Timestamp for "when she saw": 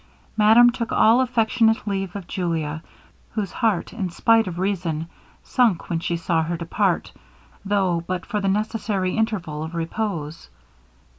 5.91-6.41